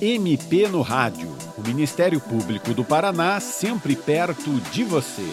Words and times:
MP 0.00 0.68
no 0.68 0.82
Rádio. 0.82 1.26
O 1.56 1.66
Ministério 1.66 2.20
Público 2.20 2.74
do 2.74 2.84
Paraná 2.84 3.40
sempre 3.40 3.96
perto 3.96 4.60
de 4.70 4.84
você. 4.84 5.26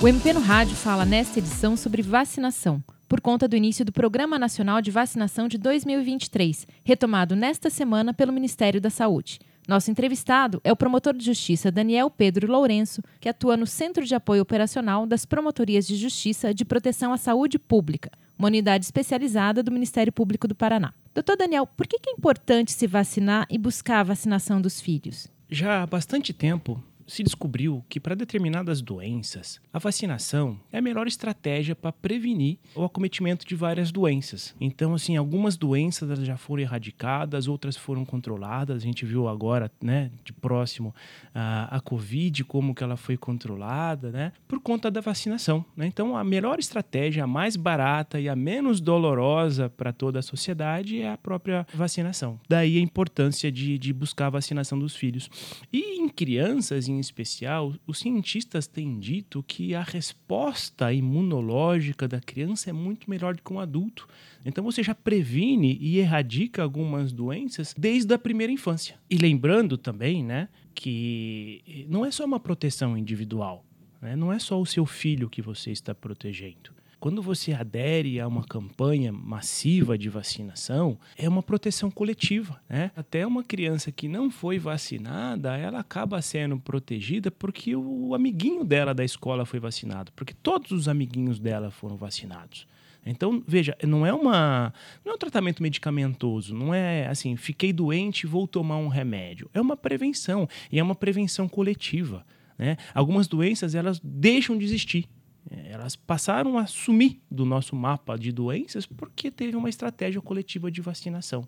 O 0.00 0.06
MP 0.06 0.32
no 0.32 0.38
Rádio 0.38 0.76
fala 0.76 1.04
nesta 1.04 1.40
edição 1.40 1.76
sobre 1.76 2.00
vacinação, 2.00 2.80
por 3.08 3.20
conta 3.20 3.48
do 3.48 3.56
início 3.56 3.84
do 3.84 3.90
Programa 3.90 4.38
Nacional 4.38 4.80
de 4.80 4.92
Vacinação 4.92 5.48
de 5.48 5.58
2023, 5.58 6.64
retomado 6.84 7.34
nesta 7.34 7.68
semana 7.70 8.14
pelo 8.14 8.32
Ministério 8.32 8.80
da 8.80 8.88
Saúde. 8.88 9.40
Nosso 9.66 9.90
entrevistado 9.90 10.60
é 10.62 10.70
o 10.70 10.76
promotor 10.76 11.12
de 11.12 11.24
justiça 11.24 11.72
Daniel 11.72 12.08
Pedro 12.08 12.46
Lourenço, 12.46 13.02
que 13.20 13.28
atua 13.28 13.56
no 13.56 13.66
Centro 13.66 14.04
de 14.04 14.14
Apoio 14.14 14.42
Operacional 14.42 15.06
das 15.06 15.24
Promotorias 15.24 15.88
de 15.88 15.96
Justiça 15.96 16.54
de 16.54 16.64
Proteção 16.64 17.12
à 17.12 17.16
Saúde 17.16 17.58
Pública, 17.58 18.12
uma 18.38 18.46
unidade 18.46 18.84
especializada 18.84 19.60
do 19.60 19.72
Ministério 19.72 20.12
Público 20.12 20.46
do 20.46 20.54
Paraná. 20.54 20.94
Doutor 21.14 21.36
Daniel, 21.36 21.66
por 21.66 21.86
que 21.86 21.96
é 22.08 22.12
importante 22.12 22.72
se 22.72 22.86
vacinar 22.86 23.46
e 23.50 23.58
buscar 23.58 24.00
a 24.00 24.02
vacinação 24.02 24.60
dos 24.60 24.80
filhos? 24.80 25.28
Já 25.50 25.82
há 25.82 25.86
bastante 25.86 26.32
tempo, 26.32 26.82
se 27.06 27.22
descobriu 27.22 27.84
que 27.88 28.00
para 28.00 28.14
determinadas 28.14 28.80
doenças, 28.80 29.60
a 29.72 29.78
vacinação 29.78 30.58
é 30.72 30.78
a 30.78 30.82
melhor 30.82 31.06
estratégia 31.06 31.74
para 31.74 31.92
prevenir 31.92 32.58
o 32.74 32.84
acometimento 32.84 33.46
de 33.46 33.54
várias 33.54 33.90
doenças. 33.90 34.54
Então, 34.60 34.94
assim, 34.94 35.16
algumas 35.16 35.56
doenças 35.56 36.18
já 36.20 36.36
foram 36.36 36.62
erradicadas, 36.62 37.48
outras 37.48 37.76
foram 37.76 38.04
controladas. 38.04 38.82
A 38.82 38.86
gente 38.86 39.04
viu 39.04 39.28
agora, 39.28 39.70
né, 39.82 40.10
de 40.24 40.32
próximo, 40.32 40.94
a, 41.34 41.76
a 41.76 41.80
Covid, 41.80 42.44
como 42.44 42.74
que 42.74 42.82
ela 42.82 42.96
foi 42.96 43.16
controlada, 43.16 44.10
né, 44.10 44.32
por 44.46 44.60
conta 44.60 44.90
da 44.90 45.00
vacinação. 45.00 45.64
Né? 45.76 45.86
Então, 45.86 46.16
a 46.16 46.24
melhor 46.24 46.58
estratégia, 46.58 47.24
a 47.24 47.26
mais 47.26 47.56
barata 47.56 48.20
e 48.20 48.28
a 48.28 48.36
menos 48.36 48.80
dolorosa 48.80 49.68
para 49.68 49.92
toda 49.92 50.18
a 50.18 50.22
sociedade 50.22 51.00
é 51.00 51.10
a 51.10 51.16
própria 51.16 51.66
vacinação. 51.74 52.40
Daí 52.48 52.78
a 52.78 52.80
importância 52.80 53.50
de, 53.50 53.78
de 53.78 53.92
buscar 53.92 54.26
a 54.26 54.30
vacinação 54.30 54.78
dos 54.78 54.94
filhos. 54.96 55.30
E 55.72 55.91
em 56.02 56.08
crianças, 56.08 56.88
em 56.88 56.98
especial, 56.98 57.74
os 57.86 58.00
cientistas 58.00 58.66
têm 58.66 58.98
dito 58.98 59.42
que 59.42 59.74
a 59.74 59.82
resposta 59.82 60.92
imunológica 60.92 62.08
da 62.08 62.20
criança 62.20 62.70
é 62.70 62.72
muito 62.72 63.08
melhor 63.08 63.34
do 63.34 63.42
que 63.42 63.52
um 63.52 63.60
adulto. 63.60 64.08
Então 64.44 64.64
você 64.64 64.82
já 64.82 64.94
previne 64.94 65.78
e 65.80 65.98
erradica 65.98 66.62
algumas 66.62 67.12
doenças 67.12 67.74
desde 67.78 68.12
a 68.12 68.18
primeira 68.18 68.52
infância. 68.52 68.96
E 69.08 69.16
lembrando 69.16 69.78
também, 69.78 70.24
né, 70.24 70.48
que 70.74 71.86
não 71.88 72.04
é 72.04 72.10
só 72.10 72.24
uma 72.24 72.40
proteção 72.40 72.98
individual, 72.98 73.64
né? 74.00 74.16
não 74.16 74.32
é 74.32 74.38
só 74.38 74.60
o 74.60 74.66
seu 74.66 74.84
filho 74.84 75.30
que 75.30 75.40
você 75.40 75.70
está 75.70 75.94
protegendo 75.94 76.81
quando 77.02 77.20
você 77.20 77.52
adere 77.52 78.20
a 78.20 78.28
uma 78.28 78.44
campanha 78.44 79.10
massiva 79.10 79.98
de 79.98 80.08
vacinação, 80.08 80.96
é 81.16 81.28
uma 81.28 81.42
proteção 81.42 81.90
coletiva. 81.90 82.62
Né? 82.68 82.92
Até 82.94 83.26
uma 83.26 83.42
criança 83.42 83.90
que 83.90 84.06
não 84.06 84.30
foi 84.30 84.56
vacinada, 84.56 85.56
ela 85.56 85.80
acaba 85.80 86.22
sendo 86.22 86.60
protegida 86.60 87.28
porque 87.28 87.74
o 87.74 88.14
amiguinho 88.14 88.62
dela 88.62 88.94
da 88.94 89.04
escola 89.04 89.44
foi 89.44 89.58
vacinado, 89.58 90.12
porque 90.12 90.32
todos 90.32 90.70
os 90.70 90.86
amiguinhos 90.86 91.40
dela 91.40 91.72
foram 91.72 91.96
vacinados. 91.96 92.68
Então, 93.04 93.42
veja, 93.48 93.76
não 93.82 94.06
é 94.06 94.14
uma 94.14 94.72
não 95.04 95.10
é 95.10 95.14
um 95.16 95.18
tratamento 95.18 95.60
medicamentoso, 95.60 96.54
não 96.54 96.72
é 96.72 97.08
assim, 97.08 97.34
fiquei 97.34 97.72
doente, 97.72 98.28
vou 98.28 98.46
tomar 98.46 98.76
um 98.76 98.86
remédio. 98.86 99.50
É 99.52 99.60
uma 99.60 99.76
prevenção 99.76 100.48
e 100.70 100.78
é 100.78 100.82
uma 100.84 100.94
prevenção 100.94 101.48
coletiva, 101.48 102.24
né? 102.56 102.76
Algumas 102.94 103.26
doenças 103.26 103.74
elas 103.74 104.00
deixam 104.04 104.56
de 104.56 104.64
existir 104.64 105.08
elas 105.50 105.96
passaram 105.96 106.56
a 106.58 106.66
sumir 106.66 107.20
do 107.30 107.44
nosso 107.44 107.74
mapa 107.74 108.16
de 108.16 108.30
doenças 108.30 108.86
porque 108.86 109.30
teve 109.30 109.56
uma 109.56 109.68
estratégia 109.68 110.20
coletiva 110.20 110.70
de 110.70 110.80
vacinação. 110.80 111.46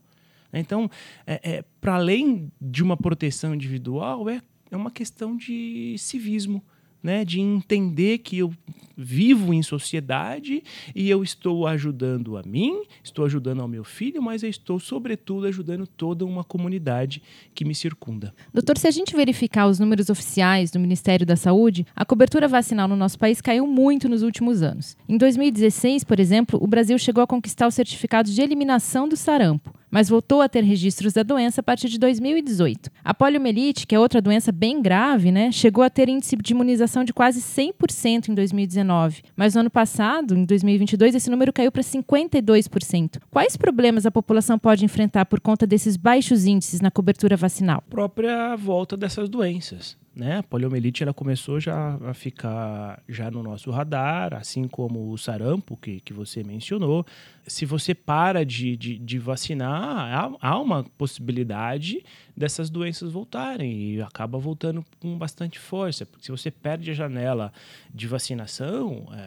Então, 0.52 0.88
é, 1.26 1.40
é 1.56 1.64
para 1.80 1.94
além 1.96 2.50
de 2.60 2.82
uma 2.82 2.96
proteção 2.96 3.54
individual, 3.54 4.28
é, 4.28 4.40
é 4.70 4.76
uma 4.76 4.90
questão 4.90 5.36
de 5.36 5.96
civismo, 5.98 6.64
né? 7.04 7.24
de 7.24 7.38
entender 7.40 8.18
que 8.18 8.38
eu 8.38 8.50
vivo 8.96 9.52
em 9.52 9.62
sociedade 9.62 10.62
e 10.94 11.10
eu 11.10 11.22
estou 11.22 11.66
ajudando 11.66 12.36
a 12.36 12.42
mim, 12.42 12.82
estou 13.02 13.24
ajudando 13.24 13.60
ao 13.60 13.68
meu 13.68 13.84
filho, 13.84 14.22
mas 14.22 14.42
eu 14.42 14.48
estou, 14.48 14.78
sobretudo, 14.78 15.46
ajudando 15.46 15.86
toda 15.86 16.24
uma 16.24 16.44
comunidade 16.44 17.22
que 17.54 17.64
me 17.64 17.74
circunda. 17.74 18.34
Doutor, 18.52 18.78
se 18.78 18.86
a 18.86 18.90
gente 18.90 19.14
verificar 19.14 19.66
os 19.66 19.78
números 19.78 20.10
oficiais 20.10 20.70
do 20.70 20.80
Ministério 20.80 21.26
da 21.26 21.36
Saúde, 21.36 21.86
a 21.94 22.04
cobertura 22.04 22.48
vacinal 22.48 22.88
no 22.88 22.96
nosso 22.96 23.18
país 23.18 23.40
caiu 23.40 23.66
muito 23.66 24.08
nos 24.08 24.22
últimos 24.22 24.62
anos. 24.62 24.96
Em 25.08 25.18
2016, 25.18 26.04
por 26.04 26.20
exemplo, 26.20 26.58
o 26.62 26.66
Brasil 26.66 26.98
chegou 26.98 27.22
a 27.22 27.26
conquistar 27.26 27.66
o 27.66 27.72
certificado 27.72 28.30
de 28.30 28.40
eliminação 28.40 29.08
do 29.08 29.16
sarampo 29.16 29.74
mas 29.94 30.08
voltou 30.08 30.42
a 30.42 30.48
ter 30.48 30.64
registros 30.64 31.12
da 31.12 31.22
doença 31.22 31.60
a 31.60 31.62
partir 31.62 31.88
de 31.88 32.00
2018. 32.00 32.90
A 33.04 33.14
poliomielite, 33.14 33.86
que 33.86 33.94
é 33.94 34.00
outra 34.00 34.20
doença 34.20 34.50
bem 34.50 34.82
grave, 34.82 35.30
né, 35.30 35.52
chegou 35.52 35.84
a 35.84 35.88
ter 35.88 36.08
índice 36.08 36.34
de 36.34 36.52
imunização 36.52 37.04
de 37.04 37.12
quase 37.12 37.40
100% 37.40 38.28
em 38.28 38.34
2019, 38.34 39.22
mas 39.36 39.54
no 39.54 39.60
ano 39.60 39.70
passado, 39.70 40.36
em 40.36 40.44
2022, 40.44 41.14
esse 41.14 41.30
número 41.30 41.52
caiu 41.52 41.70
para 41.70 41.80
52%. 41.80 43.20
Quais 43.30 43.56
problemas 43.56 44.04
a 44.04 44.10
população 44.10 44.58
pode 44.58 44.84
enfrentar 44.84 45.26
por 45.26 45.38
conta 45.38 45.64
desses 45.64 45.96
baixos 45.96 46.44
índices 46.44 46.80
na 46.80 46.90
cobertura 46.90 47.36
vacinal? 47.36 47.78
A 47.78 47.90
própria 47.90 48.56
volta 48.56 48.96
dessas 48.96 49.28
doenças 49.28 49.96
né? 50.14 50.38
A 50.38 50.42
poliomielite 50.42 51.02
ela 51.02 51.12
começou 51.12 51.58
já 51.58 51.98
a 52.04 52.14
ficar 52.14 53.02
já 53.08 53.30
no 53.30 53.42
nosso 53.42 53.70
radar, 53.70 54.34
assim 54.34 54.68
como 54.68 55.10
o 55.10 55.18
sarampo 55.18 55.76
que, 55.76 56.00
que 56.00 56.12
você 56.12 56.44
mencionou. 56.44 57.04
Se 57.46 57.66
você 57.66 57.94
para 57.94 58.44
de, 58.44 58.76
de, 58.76 58.98
de 58.98 59.18
vacinar, 59.18 59.72
há, 59.72 60.48
há, 60.48 60.58
uma 60.58 60.84
possibilidade 60.96 62.04
dessas 62.36 62.70
doenças 62.70 63.10
voltarem 63.10 63.94
e 63.94 64.02
acaba 64.02 64.38
voltando 64.38 64.84
com 65.00 65.18
bastante 65.18 65.58
força, 65.58 66.06
porque 66.06 66.24
se 66.24 66.30
você 66.30 66.50
perde 66.50 66.90
a 66.90 66.94
janela 66.94 67.52
de 67.92 68.06
vacinação, 68.06 69.06
é, 69.12 69.18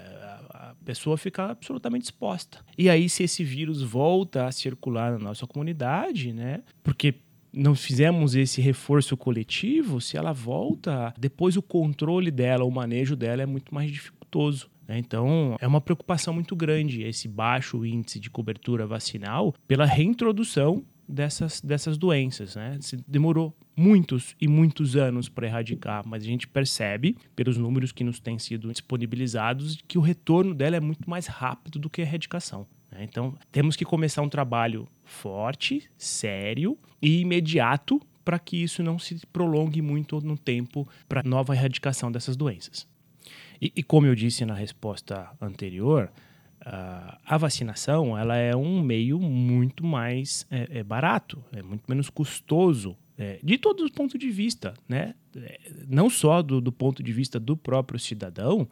a 0.49 0.75
pessoa 0.83 1.17
fica 1.17 1.51
absolutamente 1.51 2.05
exposta. 2.05 2.59
E 2.77 2.89
aí, 2.89 3.09
se 3.09 3.23
esse 3.23 3.43
vírus 3.43 3.81
volta 3.81 4.47
a 4.47 4.51
circular 4.51 5.11
na 5.13 5.19
nossa 5.19 5.45
comunidade, 5.45 6.33
né? 6.33 6.63
Porque 6.83 7.15
não 7.57 7.75
fizemos 7.75 8.35
esse 8.35 8.62
reforço 8.62 9.18
coletivo, 9.18 10.00
se 10.00 10.16
ela 10.16 10.31
volta, 10.31 11.13
depois 11.18 11.57
o 11.57 11.62
controle 11.62 12.31
dela, 12.31 12.63
o 12.63 12.72
manejo 12.72 13.16
dela 13.16 13.41
é 13.41 13.45
muito 13.45 13.73
mais 13.73 13.91
dificultoso. 13.91 14.69
Né? 14.88 14.97
Então, 15.00 15.57
é 15.59 15.68
uma 15.68 15.81
preocupação 15.81 16.34
muito 16.34 16.56
grande 16.56 17.01
esse 17.01 17.28
baixo 17.28 17.85
índice 17.85 18.19
de 18.19 18.29
cobertura 18.29 18.85
vacinal 18.85 19.53
pela 19.68 19.85
reintrodução 19.85 20.84
dessas, 21.07 21.59
dessas 21.62 21.97
doenças. 21.97 22.56
Né? 22.56 22.79
Demorou 23.07 23.53
muitos 23.75 24.35
e 24.39 24.47
muitos 24.47 24.95
anos 24.95 25.29
para 25.29 25.47
erradicar, 25.47 26.03
mas 26.06 26.24
a 26.24 26.25
gente 26.25 26.47
percebe, 26.47 27.18
pelos 27.35 27.57
números 27.57 27.91
que 27.91 28.03
nos 28.03 28.19
têm 28.19 28.39
sido 28.39 28.72
disponibilizados, 28.72 29.79
que 29.88 29.97
o 29.97 30.01
retorno 30.01 30.53
dela 30.53 30.78
é 30.78 30.79
muito 30.79 31.09
mais 31.09 31.28
rápido 31.28 31.79
do 31.79 31.89
que 31.89 32.01
a 32.01 32.06
erradicação. 32.06 32.66
Né? 32.91 33.03
Então, 33.03 33.35
temos 33.51 33.75
que 33.75 33.85
começar 33.85 34.22
um 34.22 34.29
trabalho 34.29 34.88
forte, 35.07 35.90
sério 35.97 36.78
e 37.01 37.22
imediato 37.22 38.00
para 38.23 38.38
que 38.38 38.62
isso 38.62 38.84
não 38.84 39.00
se 39.00 39.25
prolongue 39.28 39.81
muito 39.81 40.19
no 40.19 40.38
tempo 40.38 40.88
para 41.07 41.23
nova 41.23 41.56
erradicação 41.56 42.12
dessas 42.12 42.35
doenças. 42.35 42.88
E, 43.62 43.72
e, 43.75 43.81
como 43.81 44.06
eu 44.06 44.13
disse 44.13 44.45
na 44.45 44.53
resposta 44.53 45.29
anterior, 45.41 46.12
uh, 46.62 47.18
a 47.25 47.38
vacinação 47.38 48.18
ela 48.18 48.35
é 48.35 48.56
um 48.56 48.81
meio 48.81 49.19
muito 49.19 49.84
mais 49.85 50.45
é, 50.51 50.79
é 50.79 50.84
barato, 50.84 51.44
é 51.53 51.63
muito 51.63 51.85
menos 51.88 52.09
custoso 52.09 52.95
é, 53.18 53.39
de 53.41 53.57
todos 53.57 53.84
os 53.84 53.91
pontos 53.91 54.19
de 54.19 54.29
vista, 54.29 54.75
né? 54.88 55.16
É, 55.35 55.59
não 55.88 56.09
só 56.09 56.41
do, 56.41 56.62
do 56.62 56.72
ponto 56.72 57.01
de 57.01 57.12
vista 57.12 57.39
do 57.39 57.57
próprio 57.57 58.00
cidadão, 58.00 58.68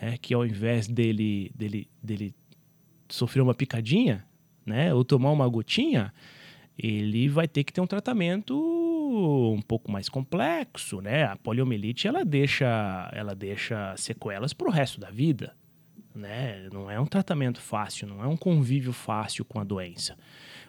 né? 0.00 0.16
que 0.18 0.32
ao 0.32 0.46
invés 0.46 0.86
dele, 0.86 1.50
dele, 1.54 1.88
dele 2.02 2.34
sofrer 3.08 3.40
uma 3.40 3.54
picadinha, 3.54 4.24
né, 4.64 4.92
ou 4.94 5.04
tomar 5.04 5.30
uma 5.30 5.48
gotinha, 5.48 6.12
ele 6.78 7.28
vai 7.28 7.46
ter 7.46 7.64
que 7.64 7.72
ter 7.72 7.80
um 7.80 7.86
tratamento 7.86 8.54
um 8.56 9.60
pouco 9.60 9.90
mais 9.90 10.08
complexo, 10.08 11.00
né? 11.00 11.24
A 11.24 11.36
poliomielite 11.36 12.06
ela 12.06 12.24
deixa, 12.24 13.10
ela 13.12 13.34
deixa 13.34 13.94
sequelas 13.96 14.52
para 14.52 14.68
o 14.68 14.70
resto 14.70 15.00
da 15.00 15.10
vida, 15.10 15.54
né? 16.14 16.68
Não 16.72 16.90
é 16.90 16.98
um 16.98 17.06
tratamento 17.06 17.60
fácil, 17.60 18.06
não 18.06 18.22
é 18.22 18.26
um 18.26 18.36
convívio 18.36 18.92
fácil 18.92 19.44
com 19.44 19.58
a 19.58 19.64
doença. 19.64 20.16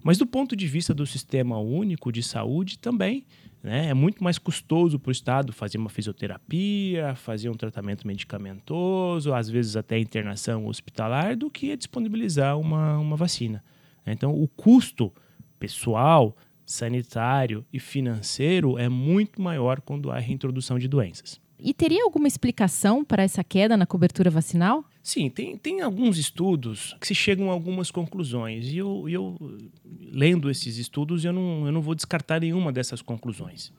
Mas 0.04 0.18
do 0.18 0.26
ponto 0.26 0.56
de 0.56 0.68
vista 0.68 0.94
do 0.94 1.06
sistema 1.06 1.60
único 1.60 2.12
de 2.12 2.24
saúde 2.24 2.80
também, 2.80 3.26
né? 3.64 3.90
É 3.90 3.94
muito 3.94 4.24
mais 4.24 4.38
custoso 4.38 4.98
para 5.00 5.10
o 5.10 5.12
Estado 5.12 5.54
fazer 5.54 5.78
uma 5.78 5.90
fisioterapia, 5.90 7.16
fazer 7.16 7.50
um 7.50 7.54
tratamento 7.54 8.08
medicamentoso, 8.08 9.34
às 9.34 9.50
vezes 9.50 9.76
até 9.76 10.00
internação 10.00 10.66
hospitalar, 10.66 11.38
do 11.38 11.50
que 11.50 11.78
disponibilizar 11.78 12.60
uma, 12.60 12.98
uma 12.98 13.16
vacina. 13.16 13.64
Então, 14.06 14.34
o 14.34 14.48
custo 14.48 15.12
pessoal, 15.60 16.36
sanitário 16.66 17.66
e 17.72 17.80
financeiro 17.80 18.78
é 18.78 18.90
muito 18.90 19.42
maior 19.42 19.82
quando 19.82 20.12
há 20.12 20.20
reintrodução 20.20 20.80
de 20.80 20.88
doenças. 20.88 21.40
E 21.64 21.74
teria 21.76 22.04
alguma 22.04 22.28
explicação 22.28 23.06
para 23.06 23.22
essa 23.22 23.44
queda 23.44 23.78
na 23.78 23.86
cobertura 23.86 24.32
vacinal? 24.32 24.84
Sim, 25.04 25.30
tem, 25.30 25.56
tem 25.56 25.82
alguns 25.82 26.18
estudos 26.18 26.96
que 27.00 27.06
se 27.06 27.14
chegam 27.14 27.52
a 27.52 27.54
algumas 27.54 27.92
conclusões. 27.92 28.66
E 28.68 28.78
eu, 28.78 29.08
eu 29.08 29.38
lendo 30.12 30.50
esses 30.50 30.78
estudos, 30.78 31.24
eu 31.24 31.32
não, 31.32 31.68
eu 31.68 31.72
não 31.72 31.82
vou 31.82 31.94
descartar 31.94 32.42
nenhuma 32.42 32.72
dessas 32.72 33.02
conclusões. 33.02 33.72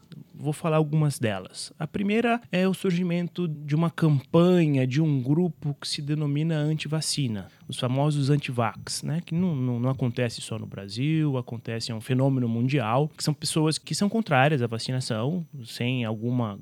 Vou 0.42 0.52
falar 0.52 0.78
algumas 0.78 1.20
delas. 1.20 1.72
A 1.78 1.86
primeira 1.86 2.40
é 2.50 2.66
o 2.66 2.74
surgimento 2.74 3.46
de 3.46 3.76
uma 3.76 3.88
campanha, 3.88 4.84
de 4.84 5.00
um 5.00 5.22
grupo 5.22 5.72
que 5.80 5.86
se 5.86 6.02
denomina 6.02 6.56
antivacina, 6.56 7.46
os 7.68 7.78
famosos 7.78 8.28
antivax, 8.28 9.04
né? 9.04 9.22
que 9.24 9.36
não, 9.36 9.54
não, 9.54 9.78
não 9.78 9.88
acontece 9.88 10.40
só 10.40 10.58
no 10.58 10.66
Brasil, 10.66 11.38
acontece, 11.38 11.92
é 11.92 11.94
um 11.94 12.00
fenômeno 12.00 12.48
mundial, 12.48 13.08
que 13.16 13.22
são 13.22 13.32
pessoas 13.32 13.78
que 13.78 13.94
são 13.94 14.08
contrárias 14.08 14.62
à 14.62 14.66
vacinação, 14.66 15.46
sem 15.64 16.04
alguma 16.04 16.58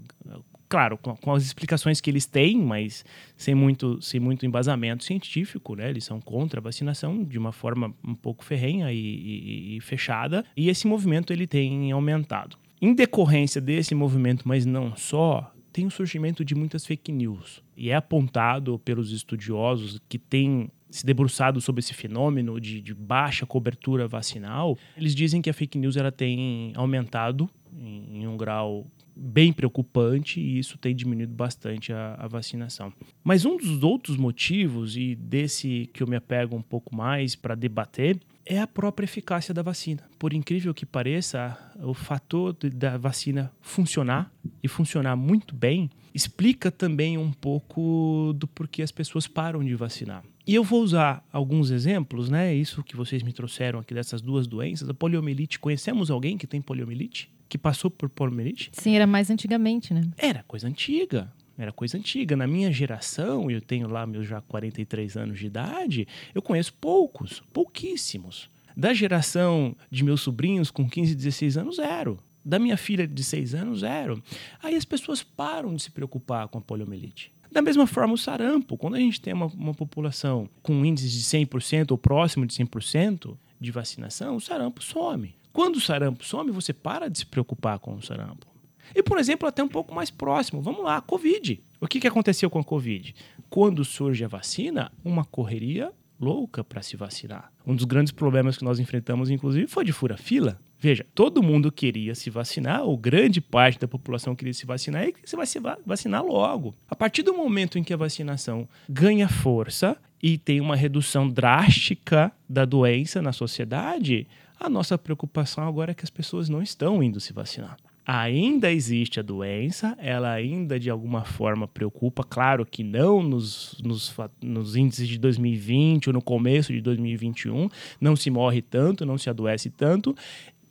claro, 0.68 0.98
com, 0.98 1.32
as 1.32 1.42
explicações 1.42 2.02
que 2.02 2.10
eles 2.10 2.26
têm, 2.26 2.58
mas 2.58 3.02
sem 3.34 3.54
muito, 3.54 4.00
sem 4.02 4.20
muito 4.20 4.44
embasamento 4.44 5.04
científico, 5.04 5.74
né? 5.74 5.88
Eles 5.88 6.04
são 6.04 6.20
contra 6.20 6.60
a 6.60 6.62
vacinação 6.62 7.24
de 7.24 7.38
uma 7.38 7.50
forma 7.50 7.94
um 8.04 8.14
pouco 8.14 8.44
ferrenha 8.44 8.92
e, 8.92 8.98
e, 8.98 9.76
e 9.78 9.80
fechada. 9.80 10.44
E 10.54 10.68
esse 10.68 10.86
movimento 10.86 11.32
ele 11.32 11.46
tem 11.46 11.90
aumentado. 11.90 12.58
Em 12.80 12.94
decorrência 12.94 13.60
desse 13.60 13.94
movimento, 13.94 14.48
mas 14.48 14.64
não 14.64 14.96
só, 14.96 15.52
tem 15.72 15.86
o 15.86 15.90
surgimento 15.90 16.44
de 16.44 16.54
muitas 16.54 16.86
fake 16.86 17.12
news. 17.12 17.62
E 17.76 17.90
é 17.90 17.94
apontado 17.94 18.78
pelos 18.78 19.12
estudiosos 19.12 20.00
que 20.08 20.18
têm 20.18 20.70
se 20.90 21.06
debruçado 21.06 21.60
sobre 21.60 21.80
esse 21.80 21.94
fenômeno 21.94 22.60
de, 22.60 22.80
de, 22.80 22.92
baixa 22.92 23.46
cobertura 23.46 24.08
vacinal, 24.08 24.76
eles 24.96 25.14
dizem 25.14 25.40
que 25.40 25.48
a 25.48 25.54
fake 25.54 25.78
news 25.78 25.96
ela 25.96 26.10
tem 26.10 26.72
aumentado 26.74 27.48
em, 27.78 28.22
em 28.22 28.26
um 28.26 28.36
grau 28.36 28.86
bem 29.14 29.52
preocupante 29.52 30.40
e 30.40 30.58
isso 30.58 30.78
tem 30.78 30.94
diminuído 30.94 31.34
bastante 31.34 31.92
a, 31.92 32.16
a, 32.18 32.26
vacinação. 32.26 32.92
Mas 33.22 33.44
um 33.44 33.56
dos 33.56 33.82
outros 33.82 34.16
motivos, 34.16 34.96
e 34.96 35.14
desse 35.14 35.88
que 35.92 36.02
eu 36.02 36.06
me 36.06 36.16
apego 36.16 36.56
um 36.56 36.62
pouco 36.62 36.94
mais 36.94 37.36
para 37.36 37.54
debater, 37.54 38.18
é 38.44 38.58
a 38.58 38.66
própria 38.66 39.04
eficácia 39.04 39.54
da 39.54 39.62
vacina. 39.62 40.02
Por 40.18 40.32
incrível 40.32 40.74
que 40.74 40.86
pareça, 40.86 41.56
o 41.82 41.94
fator 41.94 42.52
da 42.52 42.96
vacina 42.96 43.52
funcionar 43.60 44.32
e 44.62 44.68
funcionar 44.68 45.16
muito 45.16 45.54
bem 45.54 45.90
explica 46.14 46.70
também 46.70 47.16
um 47.16 47.32
pouco 47.32 48.32
do 48.36 48.46
porquê 48.46 48.82
as 48.82 48.90
pessoas 48.90 49.26
param 49.26 49.64
de 49.64 49.74
vacinar. 49.74 50.24
E 50.46 50.54
eu 50.54 50.64
vou 50.64 50.82
usar 50.82 51.24
alguns 51.32 51.70
exemplos, 51.70 52.28
né? 52.28 52.52
Isso 52.54 52.82
que 52.82 52.96
vocês 52.96 53.22
me 53.22 53.32
trouxeram 53.32 53.78
aqui 53.78 53.94
dessas 53.94 54.20
duas 54.20 54.46
doenças, 54.46 54.88
a 54.88 54.94
poliomielite. 54.94 55.60
Conhecemos 55.60 56.10
alguém 56.10 56.36
que 56.36 56.46
tem 56.46 56.60
poliomielite? 56.60 57.30
que 57.50 57.58
passou 57.58 57.90
por 57.90 58.08
poliomielite? 58.08 58.70
Sim, 58.72 58.94
era 58.94 59.06
mais 59.08 59.28
antigamente, 59.28 59.92
né? 59.92 60.02
Era 60.16 60.44
coisa 60.44 60.68
antiga. 60.68 61.30
Era 61.60 61.72
coisa 61.72 61.98
antiga. 61.98 62.34
Na 62.34 62.46
minha 62.46 62.72
geração, 62.72 63.50
eu 63.50 63.60
tenho 63.60 63.86
lá 63.86 64.06
meus 64.06 64.26
já 64.26 64.40
43 64.40 65.14
anos 65.18 65.38
de 65.38 65.46
idade, 65.46 66.08
eu 66.34 66.40
conheço 66.40 66.72
poucos, 66.72 67.42
pouquíssimos. 67.52 68.48
Da 68.74 68.94
geração 68.94 69.76
de 69.90 70.02
meus 70.02 70.22
sobrinhos 70.22 70.70
com 70.70 70.88
15, 70.88 71.14
16 71.14 71.58
anos, 71.58 71.76
zero. 71.76 72.18
Da 72.42 72.58
minha 72.58 72.78
filha 72.78 73.06
de 73.06 73.22
6 73.22 73.54
anos, 73.54 73.80
zero. 73.80 74.22
Aí 74.62 74.74
as 74.74 74.86
pessoas 74.86 75.22
param 75.22 75.74
de 75.74 75.82
se 75.82 75.90
preocupar 75.90 76.48
com 76.48 76.56
a 76.56 76.62
poliomielite. 76.62 77.30
Da 77.52 77.60
mesma 77.60 77.86
forma, 77.86 78.14
o 78.14 78.18
sarampo. 78.18 78.78
Quando 78.78 78.94
a 78.94 78.98
gente 78.98 79.20
tem 79.20 79.34
uma, 79.34 79.46
uma 79.46 79.74
população 79.74 80.48
com 80.62 80.72
um 80.72 80.82
índice 80.82 81.10
de 81.10 81.22
100% 81.22 81.90
ou 81.90 81.98
próximo 81.98 82.46
de 82.46 82.54
100% 82.54 83.36
de 83.60 83.70
vacinação, 83.70 84.36
o 84.36 84.40
sarampo 84.40 84.82
some. 84.82 85.34
Quando 85.52 85.76
o 85.76 85.80
sarampo 85.80 86.24
some, 86.24 86.50
você 86.50 86.72
para 86.72 87.10
de 87.10 87.18
se 87.18 87.26
preocupar 87.26 87.78
com 87.78 87.94
o 87.94 88.02
sarampo. 88.02 88.49
E, 88.94 89.02
por 89.02 89.18
exemplo, 89.18 89.48
até 89.48 89.62
um 89.62 89.68
pouco 89.68 89.94
mais 89.94 90.10
próximo, 90.10 90.60
vamos 90.62 90.84
lá, 90.84 91.00
Covid. 91.00 91.60
O 91.80 91.86
que, 91.86 92.00
que 92.00 92.08
aconteceu 92.08 92.50
com 92.50 92.58
a 92.58 92.64
Covid? 92.64 93.14
Quando 93.48 93.84
surge 93.84 94.24
a 94.24 94.28
vacina, 94.28 94.92
uma 95.04 95.24
correria 95.24 95.92
louca 96.20 96.62
para 96.62 96.82
se 96.82 96.96
vacinar. 96.96 97.50
Um 97.66 97.74
dos 97.74 97.84
grandes 97.84 98.12
problemas 98.12 98.58
que 98.58 98.64
nós 98.64 98.78
enfrentamos, 98.78 99.30
inclusive, 99.30 99.66
foi 99.66 99.84
de 99.84 99.92
fura-fila. 99.92 100.60
Veja, 100.78 101.04
todo 101.14 101.42
mundo 101.42 101.70
queria 101.70 102.14
se 102.14 102.30
vacinar, 102.30 102.82
ou 102.82 102.96
grande 102.96 103.40
parte 103.40 103.78
da 103.78 103.88
população 103.88 104.34
queria 104.34 104.52
se 104.54 104.66
vacinar, 104.66 105.06
e 105.06 105.14
você 105.24 105.36
vai 105.36 105.46
se 105.46 105.58
vacinar 105.84 106.24
logo. 106.24 106.74
A 106.88 106.96
partir 106.96 107.22
do 107.22 107.34
momento 107.34 107.78
em 107.78 107.82
que 107.82 107.92
a 107.92 107.98
vacinação 107.98 108.68
ganha 108.88 109.28
força 109.28 109.96
e 110.22 110.38
tem 110.38 110.60
uma 110.60 110.76
redução 110.76 111.28
drástica 111.28 112.32
da 112.48 112.64
doença 112.64 113.20
na 113.20 113.32
sociedade, 113.32 114.26
a 114.58 114.68
nossa 114.68 114.98
preocupação 114.98 115.66
agora 115.66 115.92
é 115.92 115.94
que 115.94 116.04
as 116.04 116.10
pessoas 116.10 116.48
não 116.48 116.62
estão 116.62 117.02
indo 117.02 117.20
se 117.20 117.32
vacinar. 117.32 117.76
Ainda 118.12 118.72
existe 118.72 119.20
a 119.20 119.22
doença, 119.22 119.96
ela 119.96 120.32
ainda 120.32 120.80
de 120.80 120.90
alguma 120.90 121.24
forma 121.24 121.68
preocupa, 121.68 122.24
claro 122.24 122.66
que 122.66 122.82
não 122.82 123.22
nos, 123.22 123.80
nos, 123.84 124.12
nos 124.42 124.74
índices 124.74 125.06
de 125.06 125.16
2020 125.16 126.08
ou 126.08 126.14
no 126.14 126.20
começo 126.20 126.72
de 126.72 126.80
2021, 126.80 127.68
não 128.00 128.16
se 128.16 128.28
morre 128.28 128.62
tanto, 128.62 129.06
não 129.06 129.16
se 129.16 129.30
adoece 129.30 129.70
tanto, 129.70 130.12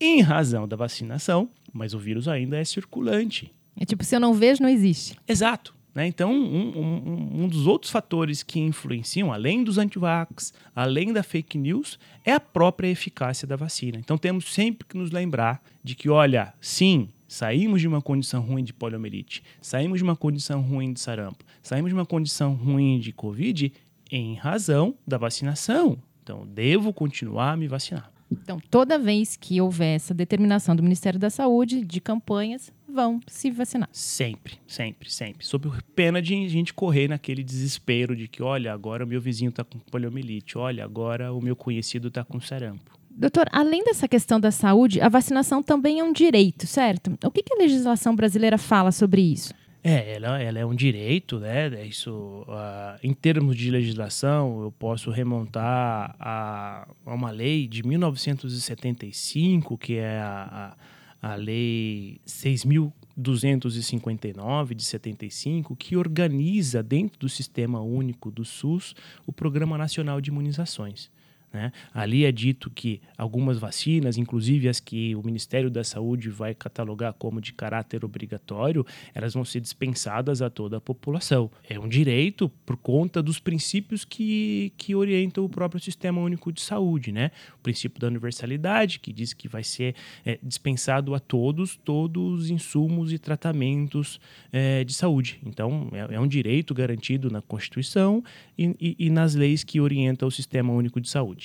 em 0.01 0.19
razão 0.19 0.67
da 0.67 0.75
vacinação, 0.75 1.49
mas 1.71 1.93
o 1.93 1.97
vírus 1.97 2.27
ainda 2.27 2.57
é 2.57 2.65
circulante. 2.65 3.53
É 3.79 3.85
tipo, 3.85 4.03
se 4.03 4.17
eu 4.17 4.19
não 4.19 4.33
vejo, 4.33 4.61
não 4.61 4.67
existe. 4.67 5.15
Exato. 5.25 5.73
Né? 5.95 6.07
Então, 6.07 6.33
um, 6.33 6.77
um, 6.77 7.43
um, 7.43 7.47
dos 7.47 7.65
outros 7.65 7.89
fatores 7.89 8.43
que 8.43 8.59
influenciam, 8.59 9.31
além 9.31 9.63
dos 9.63 9.77
antivax, 9.77 10.53
além 10.75 11.13
da 11.13 11.23
fake 11.23 11.57
news, 11.57 11.97
é 12.25 12.33
a 12.33 12.39
própria 12.39 12.89
eficácia 12.89 13.47
da 13.47 13.55
vacina. 13.55 13.97
Então, 13.97 14.17
temos 14.17 14.53
sempre 14.53 14.85
que 14.85 14.97
nos 14.97 15.09
lembrar 15.09 15.63
de 15.81 15.95
que, 15.95 16.09
olha, 16.09 16.53
sim, 16.59 17.07
saímos 17.29 17.79
de 17.79 17.87
uma 17.87 18.01
condição 18.01 18.41
ruim 18.41 18.63
de 18.63 18.73
poliomielite, 18.73 19.43
saímos 19.61 19.99
de 19.99 20.03
uma 20.03 20.15
condição 20.15 20.61
ruim 20.61 20.91
de 20.91 20.99
sarampo, 20.99 21.45
saímos 21.61 21.91
de 21.91 21.95
uma 21.95 22.05
condição 22.05 22.55
ruim 22.55 22.99
de 22.99 23.13
Covid 23.13 23.71
em 24.11 24.33
razão 24.33 24.95
da 25.07 25.17
vacinação. 25.17 25.97
Então, 26.23 26.45
devo 26.45 26.91
continuar 26.91 27.53
a 27.53 27.57
me 27.57 27.67
vacinar. 27.67 28.11
Então, 28.31 28.59
toda 28.69 28.99
vez 28.99 29.35
que 29.35 29.59
houver 29.59 29.95
essa 29.95 30.13
determinação 30.13 30.75
do 30.75 30.83
Ministério 30.83 31.19
da 31.19 31.29
Saúde 31.29 31.83
de 31.83 31.99
campanhas, 31.99 32.71
vão 32.87 33.19
se 33.27 33.49
vacinar. 33.49 33.89
Sempre, 33.91 34.59
sempre, 34.67 35.11
sempre. 35.11 35.45
Sob 35.45 35.69
pena 35.95 36.21
de 36.21 36.35
a 36.35 36.47
gente 36.47 36.73
correr 36.73 37.07
naquele 37.07 37.43
desespero 37.43 38.15
de 38.15 38.27
que, 38.27 38.43
olha, 38.43 38.73
agora 38.73 39.03
o 39.03 39.07
meu 39.07 39.21
vizinho 39.21 39.49
está 39.49 39.63
com 39.63 39.79
poliomielite, 39.79 40.57
olha, 40.57 40.83
agora 40.83 41.33
o 41.33 41.41
meu 41.41 41.55
conhecido 41.55 42.09
está 42.09 42.23
com 42.23 42.39
sarampo. 42.39 42.98
Doutor, 43.19 43.47
além 43.51 43.83
dessa 43.83 44.07
questão 44.07 44.39
da 44.39 44.49
saúde, 44.49 45.01
a 45.01 45.09
vacinação 45.09 45.61
também 45.61 45.99
é 45.99 46.03
um 46.05 46.13
direito, 46.13 46.65
certo? 46.65 47.19
O 47.21 47.29
que, 47.29 47.43
que 47.43 47.53
a 47.53 47.57
legislação 47.57 48.15
brasileira 48.15 48.57
fala 48.57 48.93
sobre 48.93 49.21
isso? 49.21 49.53
É, 49.83 50.15
ela, 50.15 50.41
ela 50.41 50.57
é 50.57 50.65
um 50.65 50.73
direito, 50.73 51.37
né? 51.37 51.67
É 51.67 51.85
isso, 51.85 52.45
uh, 52.47 52.97
em 53.03 53.13
termos 53.13 53.57
de 53.57 53.69
legislação, 53.69 54.61
eu 54.61 54.71
posso 54.71 55.11
remontar 55.11 56.15
a, 56.17 56.87
a 57.05 57.13
uma 57.13 57.29
lei 57.29 57.67
de 57.67 57.85
1975, 57.85 59.77
que 59.77 59.97
é 59.97 60.19
a, 60.19 60.77
a, 61.21 61.33
a 61.33 61.35
Lei 61.35 62.21
6.259 62.25 64.73
de 64.73 64.85
75, 64.85 65.75
que 65.75 65.97
organiza 65.97 66.81
dentro 66.81 67.19
do 67.19 67.27
Sistema 67.27 67.81
Único 67.81 68.31
do 68.31 68.45
SUS 68.45 68.95
o 69.27 69.33
Programa 69.33 69.77
Nacional 69.77 70.21
de 70.21 70.29
Imunizações. 70.29 71.11
Né? 71.51 71.71
Ali 71.93 72.25
é 72.25 72.31
dito 72.31 72.69
que 72.69 73.01
algumas 73.17 73.57
vacinas, 73.57 74.17
inclusive 74.17 74.69
as 74.69 74.79
que 74.79 75.15
o 75.15 75.23
Ministério 75.23 75.69
da 75.69 75.83
Saúde 75.83 76.29
vai 76.29 76.53
catalogar 76.53 77.13
como 77.13 77.41
de 77.41 77.53
caráter 77.53 78.05
obrigatório, 78.05 78.85
elas 79.13 79.33
vão 79.33 79.43
ser 79.43 79.59
dispensadas 79.59 80.41
a 80.41 80.49
toda 80.49 80.77
a 80.77 80.81
população. 80.81 81.49
É 81.67 81.79
um 81.79 81.87
direito 81.87 82.49
por 82.65 82.77
conta 82.77 83.21
dos 83.21 83.39
princípios 83.39 84.05
que, 84.05 84.71
que 84.77 84.95
orientam 84.95 85.43
o 85.43 85.49
próprio 85.49 85.81
Sistema 85.81 86.21
Único 86.21 86.51
de 86.51 86.61
Saúde. 86.61 87.11
Né? 87.11 87.31
O 87.55 87.59
princípio 87.63 87.99
da 87.99 88.07
universalidade, 88.07 88.99
que 88.99 89.11
diz 89.11 89.33
que 89.33 89.47
vai 89.47 89.63
ser 89.63 89.95
é, 90.25 90.37
dispensado 90.43 91.15
a 91.15 91.19
todos 91.19 91.79
todos 91.83 92.41
os 92.41 92.49
insumos 92.49 93.11
e 93.11 93.17
tratamentos 93.17 94.19
é, 94.51 94.83
de 94.83 94.93
saúde. 94.93 95.39
Então, 95.45 95.89
é, 95.91 96.15
é, 96.15 96.19
um 96.19 96.27
direito 96.27 96.73
garantido 96.73 97.29
na 97.29 97.41
Constituição 97.41 98.23
e, 98.57 98.75
e, 98.79 98.95
e 98.99 99.09
nas 99.09 99.35
leis 99.35 99.63
que 99.63 99.79
orientam 99.79 100.27
o 100.27 100.31
Sistema 100.31 100.71
Único 100.71 101.01
de 101.01 101.09
Saúde. 101.09 101.38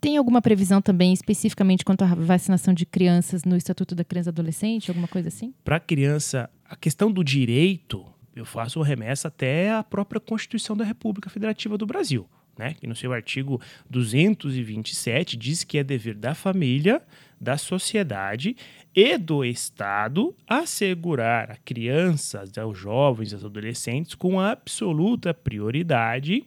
Tem 0.00 0.16
alguma 0.16 0.42
previsão 0.42 0.80
também 0.80 1.12
especificamente 1.12 1.84
quanto 1.84 2.02
à 2.02 2.14
vacinação 2.14 2.74
de 2.74 2.84
crianças 2.84 3.44
no 3.44 3.56
Estatuto 3.56 3.94
da 3.94 4.04
Criança 4.04 4.28
e 4.28 4.32
Adolescente, 4.32 4.90
alguma 4.90 5.08
coisa 5.08 5.28
assim? 5.28 5.54
Para 5.64 5.80
criança, 5.80 6.50
a 6.64 6.76
questão 6.76 7.10
do 7.10 7.24
direito, 7.24 8.04
eu 8.34 8.44
faço 8.44 8.80
remessa 8.82 9.28
até 9.28 9.72
à 9.72 9.82
própria 9.82 10.20
Constituição 10.20 10.76
da 10.76 10.84
República 10.84 11.30
Federativa 11.30 11.78
do 11.78 11.86
Brasil. 11.86 12.28
Né, 12.58 12.72
que 12.72 12.86
no 12.86 12.96
seu 12.96 13.12
artigo 13.12 13.60
227 13.90 15.36
diz 15.36 15.62
que 15.62 15.76
é 15.76 15.84
dever 15.84 16.14
da 16.14 16.34
família, 16.34 17.02
da 17.38 17.58
sociedade 17.58 18.56
e 18.94 19.18
do 19.18 19.44
Estado 19.44 20.34
assegurar 20.48 21.50
a 21.50 21.56
crianças, 21.56 22.56
aos 22.56 22.78
jovens, 22.78 23.34
aos 23.34 23.44
adolescentes, 23.44 24.14
com 24.14 24.40
absoluta 24.40 25.34
prioridade, 25.34 26.46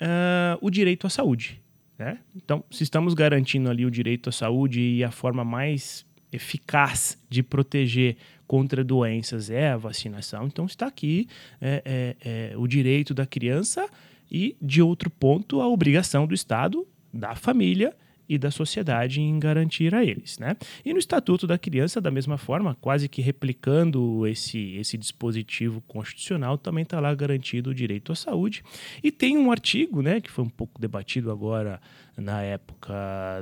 uh, 0.00 0.56
o 0.62 0.70
direito 0.70 1.06
à 1.06 1.10
saúde. 1.10 1.60
Né? 1.98 2.18
Então, 2.34 2.62
se 2.70 2.82
estamos 2.82 3.14
garantindo 3.14 3.70
ali 3.70 3.86
o 3.86 3.90
direito 3.90 4.28
à 4.28 4.32
saúde 4.32 4.80
e 4.80 5.04
a 5.04 5.10
forma 5.10 5.44
mais 5.44 6.04
eficaz 6.32 7.18
de 7.28 7.42
proteger 7.42 8.16
contra 8.46 8.84
doenças 8.84 9.50
é 9.50 9.70
a 9.70 9.76
vacinação, 9.76 10.46
então 10.46 10.66
está 10.66 10.86
aqui 10.86 11.28
é, 11.60 11.82
é, 11.84 12.50
é, 12.52 12.56
o 12.56 12.66
direito 12.66 13.14
da 13.14 13.26
criança 13.26 13.88
e, 14.30 14.56
de 14.60 14.82
outro 14.82 15.08
ponto, 15.08 15.60
a 15.60 15.68
obrigação 15.68 16.26
do 16.26 16.34
Estado, 16.34 16.86
da 17.12 17.34
família 17.34 17.94
e 18.28 18.38
da 18.38 18.50
sociedade 18.50 19.20
em 19.20 19.38
garantir 19.38 19.94
a 19.94 20.04
eles. 20.04 20.38
Né? 20.38 20.56
E 20.84 20.92
no 20.92 20.98
Estatuto 20.98 21.46
da 21.46 21.58
Criança, 21.58 22.00
da 22.00 22.10
mesma 22.10 22.38
forma, 22.38 22.76
quase 22.80 23.08
que 23.08 23.22
replicando 23.22 24.26
esse, 24.26 24.76
esse 24.76 24.96
dispositivo 24.96 25.80
constitucional, 25.82 26.58
também 26.58 26.82
está 26.82 27.00
lá 27.00 27.14
garantido 27.14 27.70
o 27.70 27.74
direito 27.74 28.12
à 28.12 28.14
saúde. 28.14 28.62
E 29.02 29.10
tem 29.10 29.36
um 29.36 29.50
artigo, 29.50 30.02
né, 30.02 30.20
que 30.20 30.30
foi 30.30 30.44
um 30.44 30.50
pouco 30.50 30.80
debatido 30.80 31.30
agora 31.30 31.80
na 32.16 32.42
época 32.42 32.94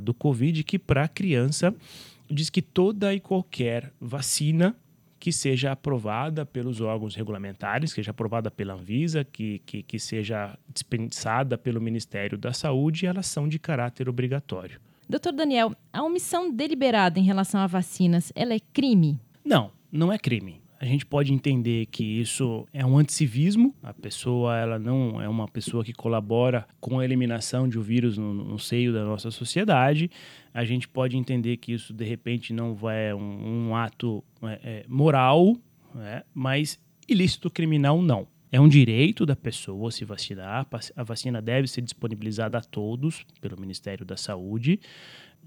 do 0.02 0.12
Covid, 0.12 0.62
que 0.64 0.78
para 0.78 1.04
a 1.04 1.08
criança 1.08 1.74
diz 2.30 2.50
que 2.50 2.62
toda 2.62 3.14
e 3.14 3.20
qualquer 3.20 3.92
vacina 4.00 4.74
que 5.24 5.32
seja 5.32 5.72
aprovada 5.72 6.44
pelos 6.44 6.82
órgãos 6.82 7.14
regulamentares, 7.14 7.94
que 7.94 7.94
seja 7.94 8.10
aprovada 8.10 8.50
pela 8.50 8.74
Anvisa, 8.74 9.24
que, 9.24 9.58
que, 9.60 9.82
que 9.82 9.98
seja 9.98 10.54
dispensada 10.68 11.56
pelo 11.56 11.80
Ministério 11.80 12.36
da 12.36 12.52
Saúde, 12.52 13.06
elas 13.06 13.24
são 13.24 13.48
de 13.48 13.58
caráter 13.58 14.06
obrigatório. 14.06 14.78
Doutor 15.08 15.32
Daniel, 15.32 15.72
a 15.90 16.02
omissão 16.02 16.54
deliberada 16.54 17.18
em 17.18 17.22
relação 17.22 17.58
a 17.62 17.66
vacinas, 17.66 18.34
ela 18.34 18.52
é 18.52 18.60
crime? 18.74 19.18
Não, 19.42 19.70
não 19.90 20.12
é 20.12 20.18
crime 20.18 20.62
a 20.80 20.84
gente 20.84 21.06
pode 21.06 21.32
entender 21.32 21.86
que 21.86 22.04
isso 22.04 22.66
é 22.72 22.84
um 22.84 22.98
anticivismo. 22.98 23.74
A 23.82 23.92
pessoa 23.92 24.58
ela 24.58 24.78
não 24.78 25.20
é 25.20 25.28
uma 25.28 25.48
pessoa 25.48 25.84
que 25.84 25.92
colabora 25.92 26.66
com 26.80 26.98
a 26.98 27.04
eliminação 27.04 27.68
de 27.68 27.78
um 27.78 27.82
vírus 27.82 28.18
no, 28.18 28.34
no 28.34 28.58
seio 28.58 28.92
da 28.92 29.04
nossa 29.04 29.30
sociedade. 29.30 30.10
A 30.52 30.64
gente 30.64 30.88
pode 30.88 31.16
entender 31.16 31.56
que 31.56 31.72
isso 31.72 31.92
de 31.92 32.04
repente 32.04 32.52
não 32.52 32.76
é 32.90 33.14
um, 33.14 33.68
um 33.68 33.76
ato 33.76 34.22
é, 34.42 34.60
é, 34.62 34.84
moral, 34.88 35.56
né? 35.94 36.22
mas 36.34 36.78
ilícito 37.08 37.50
criminal 37.50 38.02
não. 38.02 38.26
É 38.50 38.60
um 38.60 38.68
direito 38.68 39.26
da 39.26 39.34
pessoa 39.34 39.90
se 39.90 40.04
vacinar. 40.04 40.66
A 40.94 41.02
vacina 41.02 41.42
deve 41.42 41.66
ser 41.66 41.80
disponibilizada 41.80 42.58
a 42.58 42.60
todos 42.60 43.24
pelo 43.40 43.60
Ministério 43.60 44.04
da 44.04 44.16
Saúde. 44.16 44.78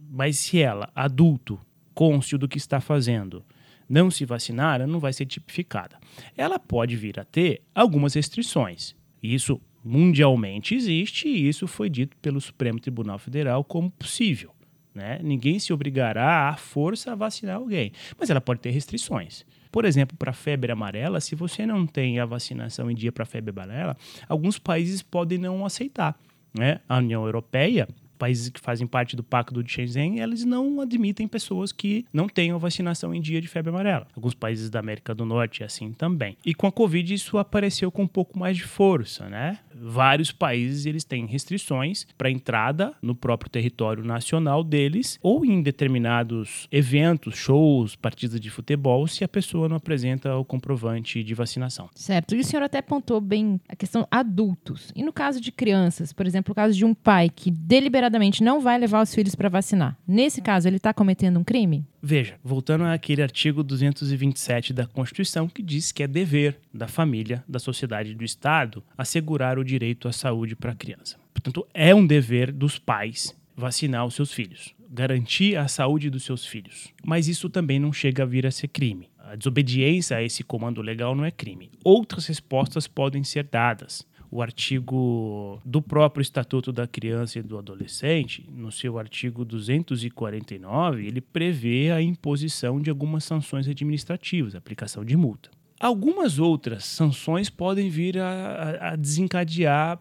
Mas 0.09 0.39
se 0.39 0.59
ela, 0.59 0.89
adulto, 0.93 1.59
conste 1.93 2.37
do 2.37 2.47
que 2.47 2.57
está 2.57 2.81
fazendo, 2.81 3.45
não 3.89 4.11
se 4.11 4.25
vacinar, 4.25 4.75
ela 4.75 4.87
não 4.87 4.99
vai 4.99 5.13
ser 5.13 5.25
tipificada. 5.25 5.97
Ela 6.35 6.59
pode 6.59 6.95
vir 6.95 7.19
a 7.19 7.23
ter 7.23 7.61
algumas 7.73 8.13
restrições. 8.13 8.95
Isso 9.21 9.61
mundialmente 9.83 10.75
existe 10.75 11.27
e 11.27 11.47
isso 11.47 11.67
foi 11.67 11.89
dito 11.89 12.17
pelo 12.17 12.41
Supremo 12.41 12.79
Tribunal 12.79 13.17
Federal 13.17 13.63
como 13.63 13.89
possível. 13.89 14.51
Né? 14.93 15.19
Ninguém 15.23 15.59
se 15.59 15.71
obrigará 15.71 16.49
à 16.49 16.57
força 16.57 17.11
a 17.11 17.15
vacinar 17.15 17.57
alguém, 17.57 17.91
mas 18.17 18.29
ela 18.29 18.41
pode 18.41 18.61
ter 18.61 18.71
restrições. 18.71 19.45
Por 19.71 19.85
exemplo, 19.85 20.17
para 20.17 20.33
febre 20.33 20.71
amarela, 20.71 21.21
se 21.21 21.35
você 21.35 21.65
não 21.65 21.85
tem 21.85 22.19
a 22.19 22.25
vacinação 22.25 22.89
em 22.89 22.95
dia 22.95 23.11
para 23.11 23.25
febre 23.25 23.51
amarela, 23.51 23.95
alguns 24.27 24.57
países 24.57 25.03
podem 25.03 25.37
não 25.37 25.65
aceitar. 25.65 26.19
Né? 26.57 26.79
A 26.89 26.97
União 26.97 27.23
Europeia 27.25 27.87
países 28.17 28.49
que 28.49 28.59
fazem 28.59 28.87
parte 28.87 29.15
do 29.15 29.23
Pacto 29.23 29.63
de 29.63 29.71
Shenzhen, 29.71 30.19
eles 30.19 30.43
não 30.43 30.81
admitem 30.81 31.27
pessoas 31.27 31.71
que 31.71 32.05
não 32.11 32.27
tenham 32.27 32.59
vacinação 32.59 33.13
em 33.13 33.21
dia 33.21 33.39
de 33.39 33.47
febre 33.47 33.69
amarela. 33.69 34.07
Alguns 34.15 34.33
países 34.33 34.69
da 34.69 34.79
América 34.79 35.13
do 35.13 35.25
Norte 35.25 35.63
assim 35.63 35.93
também. 35.93 36.37
E 36.45 36.53
com 36.53 36.67
a 36.67 36.71
Covid 36.71 37.13
isso 37.13 37.37
apareceu 37.37 37.91
com 37.91 38.03
um 38.03 38.07
pouco 38.07 38.37
mais 38.37 38.57
de 38.57 38.63
força, 38.63 39.29
né? 39.29 39.59
Vários 39.73 40.31
países 40.31 40.85
eles 40.85 41.03
têm 41.03 41.25
restrições 41.25 42.07
para 42.17 42.31
entrada 42.31 42.93
no 43.01 43.15
próprio 43.15 43.49
território 43.49 44.03
nacional 44.03 44.63
deles 44.63 45.19
ou 45.21 45.45
em 45.45 45.61
determinados 45.61 46.67
eventos, 46.71 47.35
shows, 47.35 47.95
partidas 47.95 48.39
de 48.39 48.49
futebol, 48.49 49.07
se 49.07 49.23
a 49.23 49.27
pessoa 49.27 49.69
não 49.69 49.77
apresenta 49.77 50.35
o 50.35 50.43
comprovante 50.43 51.23
de 51.23 51.33
vacinação. 51.33 51.89
Certo. 51.93 52.35
E 52.35 52.39
o 52.39 52.43
senhor 52.43 52.63
até 52.63 52.79
apontou 52.79 53.21
bem 53.21 53.59
a 53.69 53.75
questão 53.75 54.07
adultos. 54.09 54.91
E 54.95 55.03
no 55.03 55.13
caso 55.13 55.39
de 55.39 55.51
crianças, 55.51 56.11
por 56.11 56.25
exemplo, 56.25 56.51
o 56.51 56.55
caso 56.55 56.75
de 56.75 56.83
um 56.83 56.93
pai 56.93 57.29
que 57.29 57.51
deliberadamente 57.51 58.06
deliberadamente 58.07 58.43
não 58.43 58.59
vai 58.59 58.77
levar 58.77 59.01
os 59.01 59.13
filhos 59.13 59.35
para 59.35 59.49
vacinar. 59.49 59.97
Nesse 60.07 60.41
caso, 60.41 60.67
ele 60.67 60.77
está 60.77 60.93
cometendo 60.93 61.39
um 61.39 61.43
crime? 61.43 61.85
Veja, 62.01 62.35
voltando 62.43 62.85
àquele 62.85 63.21
artigo 63.21 63.63
227 63.63 64.73
da 64.73 64.87
Constituição 64.87 65.47
que 65.47 65.61
diz 65.61 65.91
que 65.91 66.03
é 66.03 66.07
dever 66.07 66.57
da 66.73 66.87
família, 66.87 67.43
da 67.47 67.59
sociedade 67.59 68.15
do 68.15 68.23
Estado 68.23 68.83
assegurar 68.97 69.59
o 69.59 69.63
direito 69.63 70.07
à 70.07 70.11
saúde 70.11 70.55
para 70.55 70.71
a 70.71 70.75
criança. 70.75 71.17
Portanto, 71.33 71.67
é 71.73 71.93
um 71.93 72.05
dever 72.05 72.51
dos 72.51 72.79
pais 72.79 73.35
vacinar 73.55 74.05
os 74.05 74.15
seus 74.15 74.31
filhos, 74.31 74.73
garantir 74.89 75.55
a 75.55 75.67
saúde 75.67 76.09
dos 76.09 76.23
seus 76.23 76.45
filhos. 76.45 76.89
Mas 77.03 77.27
isso 77.27 77.49
também 77.49 77.79
não 77.79 77.91
chega 77.91 78.23
a 78.23 78.25
vir 78.25 78.45
a 78.45 78.51
ser 78.51 78.67
crime. 78.67 79.09
A 79.19 79.35
desobediência 79.35 80.17
a 80.17 80.23
esse 80.23 80.43
comando 80.43 80.81
legal 80.81 81.13
não 81.13 81.25
é 81.25 81.31
crime. 81.31 81.69
Outras 81.83 82.27
respostas 82.27 82.87
podem 82.87 83.23
ser 83.23 83.43
dadas 83.43 84.05
o 84.29 84.41
artigo 84.41 85.61
do 85.65 85.81
próprio 85.81 86.21
Estatuto 86.21 86.71
da 86.71 86.87
Criança 86.87 87.39
e 87.39 87.41
do 87.41 87.57
Adolescente, 87.57 88.45
no 88.51 88.71
seu 88.71 88.99
artigo 88.99 89.45
249, 89.45 91.05
ele 91.05 91.21
prevê 91.21 91.91
a 91.91 92.01
imposição 92.01 92.79
de 92.79 92.89
algumas 92.89 93.23
sanções 93.23 93.67
administrativas, 93.67 94.55
aplicação 94.55 95.05
de 95.05 95.15
multa. 95.15 95.49
Algumas 95.79 96.39
outras 96.39 96.85
sanções 96.85 97.49
podem 97.49 97.89
vir 97.89 98.17
a, 98.17 98.91
a 98.91 98.95
desencadear 98.95 99.99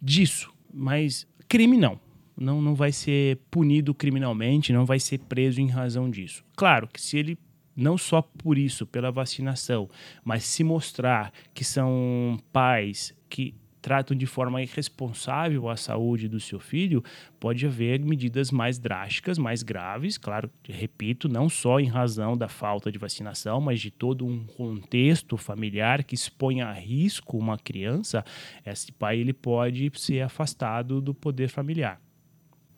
disso, 0.00 0.52
mas 0.72 1.26
crime 1.46 1.76
não. 1.76 2.00
Não, 2.36 2.62
não 2.62 2.74
vai 2.74 2.90
ser 2.90 3.38
punido 3.50 3.92
criminalmente, 3.92 4.72
não 4.72 4.86
vai 4.86 4.98
ser 4.98 5.18
preso 5.18 5.60
em 5.60 5.68
razão 5.68 6.08
disso. 6.08 6.42
Claro 6.56 6.88
que 6.88 6.98
se 6.98 7.18
ele 7.18 7.38
não 7.80 7.96
só 7.96 8.22
por 8.22 8.58
isso, 8.58 8.86
pela 8.86 9.10
vacinação, 9.10 9.88
mas 10.24 10.44
se 10.44 10.62
mostrar 10.62 11.32
que 11.54 11.64
são 11.64 12.38
pais 12.52 13.14
que 13.28 13.54
tratam 13.80 14.16
de 14.16 14.26
forma 14.26 14.62
irresponsável 14.62 15.68
a 15.68 15.76
saúde 15.76 16.28
do 16.28 16.38
seu 16.38 16.60
filho, 16.60 17.02
pode 17.38 17.66
haver 17.66 17.98
medidas 18.00 18.50
mais 18.50 18.78
drásticas, 18.78 19.38
mais 19.38 19.62
graves, 19.62 20.18
claro, 20.18 20.50
repito, 20.68 21.28
não 21.28 21.48
só 21.48 21.80
em 21.80 21.86
razão 21.86 22.36
da 22.36 22.48
falta 22.48 22.92
de 22.92 22.98
vacinação, 22.98 23.60
mas 23.60 23.80
de 23.80 23.90
todo 23.90 24.26
um 24.26 24.44
contexto 24.44 25.36
familiar 25.36 26.04
que 26.04 26.14
expõe 26.14 26.60
a 26.60 26.72
risco 26.72 27.38
uma 27.38 27.58
criança, 27.58 28.24
esse 28.66 28.92
pai 28.92 29.18
ele 29.18 29.32
pode 29.32 29.90
ser 29.94 30.20
afastado 30.20 31.00
do 31.00 31.14
poder 31.14 31.48
familiar. 31.48 32.00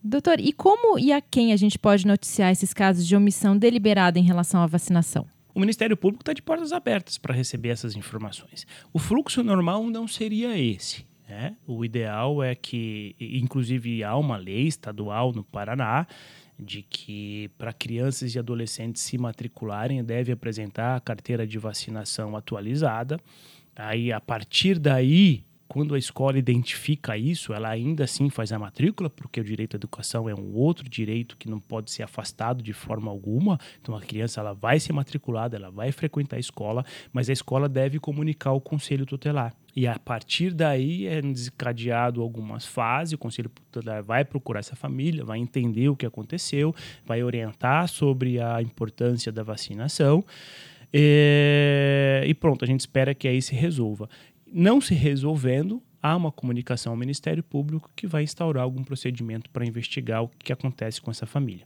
Doutor, 0.03 0.39
e 0.41 0.51
como 0.51 0.99
e 0.99 1.13
a 1.13 1.21
quem 1.21 1.53
a 1.53 1.55
gente 1.55 1.79
pode 1.79 2.05
noticiar 2.05 2.51
esses 2.51 2.73
casos 2.73 3.07
de 3.07 3.15
omissão 3.15 3.57
deliberada 3.57 4.19
em 4.19 4.23
relação 4.23 4.61
à 4.61 4.67
vacinação? 4.67 5.25
O 5.55 5.59
Ministério 5.61 5.95
Público 5.95 6.23
está 6.23 6.33
de 6.33 6.41
portas 6.41 6.73
abertas 6.73 7.17
para 7.17 7.33
receber 7.33 7.69
essas 7.69 7.95
informações. 7.95 8.67
O 8.91 8.99
fluxo 8.99 9.41
normal 9.43 9.85
não 9.85 10.05
seria 10.05 10.57
esse. 10.59 11.05
Né? 11.29 11.55
O 11.65 11.85
ideal 11.85 12.43
é 12.43 12.53
que, 12.53 13.15
inclusive, 13.17 14.03
há 14.03 14.17
uma 14.17 14.35
lei 14.35 14.67
estadual 14.67 15.31
no 15.31 15.43
Paraná 15.43 16.05
de 16.59 16.81
que 16.81 17.49
para 17.57 17.71
crianças 17.71 18.35
e 18.35 18.39
adolescentes 18.39 19.01
se 19.01 19.17
matricularem 19.17 20.03
deve 20.03 20.33
apresentar 20.33 20.97
a 20.97 20.99
carteira 20.99 21.47
de 21.47 21.57
vacinação 21.57 22.35
atualizada. 22.35 23.17
Aí, 23.75 24.11
a 24.11 24.19
partir 24.19 24.77
daí, 24.77 25.45
quando 25.67 25.95
a 25.95 25.97
escola 25.97 26.37
identifica 26.37 27.17
isso, 27.17 27.53
ela 27.53 27.69
ainda 27.69 28.03
assim 28.03 28.29
faz 28.29 28.51
a 28.51 28.59
matrícula, 28.59 29.09
porque 29.09 29.39
o 29.39 29.43
direito 29.43 29.75
à 29.75 29.77
educação 29.77 30.29
é 30.29 30.35
um 30.35 30.53
outro 30.53 30.87
direito 30.87 31.37
que 31.37 31.49
não 31.49 31.59
pode 31.59 31.91
ser 31.91 32.03
afastado 32.03 32.61
de 32.61 32.73
forma 32.73 33.09
alguma. 33.09 33.59
Então 33.81 33.95
a 33.95 34.01
criança 34.01 34.39
ela 34.39 34.53
vai 34.53 34.79
ser 34.79 34.93
matriculada, 34.93 35.55
ela 35.55 35.71
vai 35.71 35.91
frequentar 35.91 36.37
a 36.37 36.39
escola, 36.39 36.85
mas 37.11 37.29
a 37.29 37.33
escola 37.33 37.67
deve 37.67 37.99
comunicar 37.99 38.51
ao 38.51 38.61
conselho 38.61 39.05
tutelar. 39.05 39.53
E 39.75 39.87
a 39.87 39.97
partir 39.97 40.53
daí 40.53 41.07
é 41.07 41.19
desencadeado 41.21 42.21
algumas 42.21 42.65
fases, 42.65 43.13
o 43.13 43.17
conselho 43.17 43.49
tutelar 43.49 44.03
vai 44.03 44.23
procurar 44.23 44.59
essa 44.59 44.75
família, 44.75 45.25
vai 45.25 45.39
entender 45.39 45.89
o 45.89 45.95
que 45.95 46.05
aconteceu, 46.05 46.75
vai 47.03 47.23
orientar 47.23 47.87
sobre 47.87 48.39
a 48.39 48.61
importância 48.61 49.31
da 49.31 49.41
vacinação. 49.41 50.23
É... 50.93 52.23
E 52.27 52.33
pronto, 52.35 52.63
a 52.63 52.67
gente 52.67 52.81
espera 52.81 53.15
que 53.15 53.27
aí 53.27 53.41
se 53.41 53.55
resolva 53.55 54.07
não 54.53 54.79
se 54.79 54.93
resolvendo, 54.93 55.81
há 56.01 56.15
uma 56.15 56.31
comunicação 56.31 56.93
ao 56.93 56.97
Ministério 56.97 57.41
Público 57.41 57.89
que 57.95 58.05
vai 58.05 58.23
instaurar 58.23 58.63
algum 58.63 58.83
procedimento 58.83 59.49
para 59.49 59.65
investigar 59.65 60.23
o 60.23 60.29
que 60.29 60.53
acontece 60.53 61.01
com 61.01 61.09
essa 61.09 61.25
família. 61.25 61.65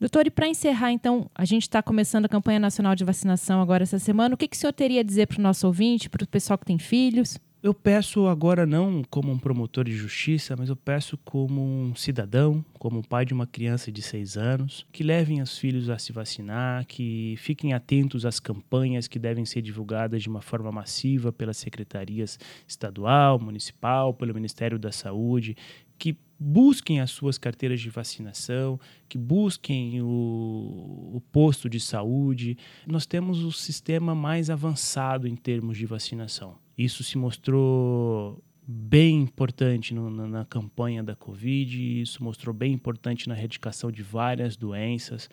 Doutor, 0.00 0.26
e 0.26 0.30
para 0.30 0.48
encerrar, 0.48 0.92
então, 0.92 1.30
a 1.34 1.44
gente 1.44 1.62
está 1.62 1.82
começando 1.82 2.24
a 2.24 2.28
campanha 2.28 2.58
nacional 2.58 2.94
de 2.94 3.04
vacinação 3.04 3.60
agora 3.60 3.82
essa 3.82 3.98
semana. 3.98 4.34
O 4.34 4.38
que, 4.38 4.48
que 4.48 4.56
o 4.56 4.58
senhor 4.58 4.72
teria 4.72 5.00
a 5.00 5.04
dizer 5.04 5.26
para 5.26 5.38
o 5.38 5.42
nosso 5.42 5.66
ouvinte, 5.66 6.08
para 6.08 6.24
o 6.24 6.26
pessoal 6.26 6.58
que 6.58 6.64
tem 6.64 6.78
filhos? 6.78 7.38
Eu 7.62 7.74
peço 7.74 8.26
agora 8.26 8.64
não 8.64 9.02
como 9.10 9.30
um 9.30 9.38
promotor 9.38 9.84
de 9.84 9.94
justiça, 9.94 10.56
mas 10.56 10.70
eu 10.70 10.76
peço 10.76 11.18
como 11.18 11.60
um 11.60 11.94
cidadão, 11.94 12.64
como 12.78 13.06
pai 13.06 13.26
de 13.26 13.34
uma 13.34 13.46
criança 13.46 13.92
de 13.92 14.00
seis 14.00 14.38
anos, 14.38 14.86
que 14.90 15.04
levem 15.04 15.42
os 15.42 15.58
filhos 15.58 15.90
a 15.90 15.98
se 15.98 16.10
vacinar, 16.10 16.86
que 16.86 17.34
fiquem 17.36 17.74
atentos 17.74 18.24
às 18.24 18.40
campanhas 18.40 19.06
que 19.06 19.18
devem 19.18 19.44
ser 19.44 19.60
divulgadas 19.60 20.22
de 20.22 20.28
uma 20.30 20.40
forma 20.40 20.72
massiva 20.72 21.30
pelas 21.30 21.58
secretarias 21.58 22.38
estadual, 22.66 23.38
municipal, 23.38 24.14
pelo 24.14 24.32
Ministério 24.32 24.78
da 24.78 24.90
Saúde, 24.90 25.54
que 26.00 26.16
busquem 26.38 27.00
as 27.00 27.10
suas 27.10 27.36
carteiras 27.36 27.78
de 27.78 27.90
vacinação, 27.90 28.80
que 29.06 29.18
busquem 29.18 30.00
o, 30.00 31.12
o, 31.14 31.22
posto 31.30 31.68
de 31.68 31.78
saúde. 31.78 32.56
Nós 32.86 33.04
temos 33.04 33.44
o 33.44 33.52
sistema 33.52 34.14
mais 34.14 34.48
avançado 34.48 35.28
em 35.28 35.36
termos 35.36 35.76
de 35.76 35.84
vacinação. 35.84 36.56
Isso 36.78 37.04
se 37.04 37.18
mostrou 37.18 38.42
bem 38.66 39.20
importante 39.20 39.92
no, 39.92 40.08
na, 40.08 40.26
na, 40.26 40.44
campanha 40.46 41.02
da 41.02 41.14
Covid, 41.14 42.00
isso 42.00 42.24
mostrou 42.24 42.54
bem 42.54 42.72
importante 42.72 43.28
na 43.28 43.36
erradicação 43.36 43.92
de 43.92 44.02
várias 44.02 44.56
doenças. 44.56 45.28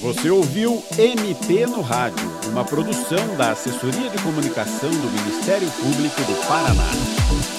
Você 0.00 0.30
ouviu 0.30 0.80
MP 0.96 1.66
no 1.66 1.80
Rádio, 1.80 2.24
uma 2.58 2.64
produção 2.64 3.36
da 3.36 3.52
Assessoria 3.52 4.10
de 4.10 4.18
Comunicação 4.20 4.90
do 4.90 5.10
Ministério 5.12 5.70
Público 5.70 6.20
do 6.22 6.48
Paraná. 6.48 7.57